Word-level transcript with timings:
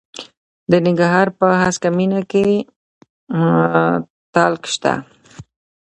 د 0.71 0.73
ننګرهار 0.85 1.27
په 1.39 1.47
هسکه 1.61 1.89
مینه 1.97 2.21
کې 2.31 2.45
تالک 4.33 4.63
شته. 4.73 4.93